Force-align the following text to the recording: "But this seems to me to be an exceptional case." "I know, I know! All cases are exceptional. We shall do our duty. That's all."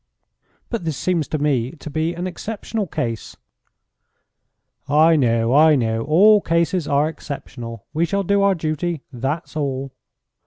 "But 0.71 0.83
this 0.83 0.97
seems 0.97 1.27
to 1.27 1.37
me 1.37 1.73
to 1.73 1.91
be 1.91 2.15
an 2.15 2.25
exceptional 2.25 2.87
case." 2.87 3.37
"I 4.89 5.15
know, 5.15 5.53
I 5.53 5.75
know! 5.75 6.01
All 6.05 6.41
cases 6.41 6.87
are 6.87 7.07
exceptional. 7.07 7.85
We 7.93 8.05
shall 8.05 8.23
do 8.23 8.41
our 8.41 8.55
duty. 8.55 9.03
That's 9.13 9.55
all." 9.55 9.93